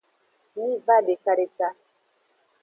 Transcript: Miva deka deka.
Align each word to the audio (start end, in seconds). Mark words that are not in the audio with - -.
Miva 0.55 0.95
deka 1.05 1.31
deka. 1.39 1.67